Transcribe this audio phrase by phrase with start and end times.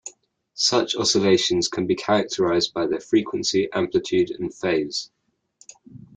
[0.55, 5.11] Such oscillations can be characterized by their frequency, amplitude and phase.